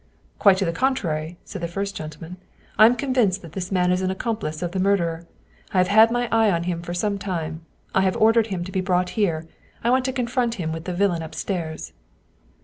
[0.39, 2.37] "Quite the contrary!" said the first gentleman."
[2.79, 5.27] I am convinced that this man is an accomplice of the murderer.
[5.75, 7.61] I have had my eye on him for some time.
[7.93, 9.47] I have ordered him to be brought here.
[9.83, 11.93] I want to confront him with the villain upstairs."